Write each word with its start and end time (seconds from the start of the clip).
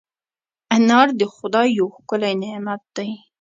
انار 0.75 1.07
د 1.19 1.21
خدای 1.35 1.67
یو 1.79 1.87
ښکلی 1.95 2.33
نعمت 2.41 2.81
دی. 2.95 3.09